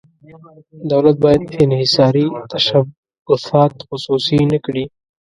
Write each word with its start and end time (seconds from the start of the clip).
دولت 0.91 1.15
باید 1.23 1.43
انحصاري 1.63 2.25
تشبثات 2.53 3.73
خصوصي 3.87 4.39
نه 4.51 4.57
کړي. 4.65 4.85